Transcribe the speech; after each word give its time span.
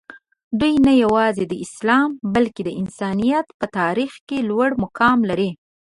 دوي 0.59 0.73
نه 0.87 0.93
یوازې 1.03 1.43
د 1.47 1.53
اسلام 1.65 2.09
بلکې 2.35 2.61
د 2.65 2.69
انسانیت 2.81 3.47
په 3.59 3.65
تاریخ 3.79 4.13
کې 4.27 4.37
لوړ 4.49 4.69
مقام 4.83 5.17
لري. 5.29 5.49